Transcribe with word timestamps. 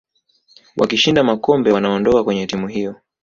wakishinda 0.77 1.23
makombe 1.23 1.71
wanaondoka 1.71 2.23
kwenye 2.23 2.47
timu 2.47 2.67
hiyo 2.67 2.95